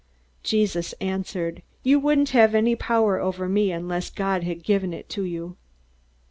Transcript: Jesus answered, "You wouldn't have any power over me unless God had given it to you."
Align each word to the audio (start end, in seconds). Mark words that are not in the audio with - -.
Jesus 0.41 0.93
answered, 0.93 1.61
"You 1.83 1.99
wouldn't 1.99 2.29
have 2.29 2.55
any 2.55 2.75
power 2.75 3.19
over 3.19 3.47
me 3.47 3.71
unless 3.71 4.09
God 4.09 4.41
had 4.43 4.63
given 4.63 4.95
it 4.95 5.09
to 5.09 5.25
you." 5.25 5.57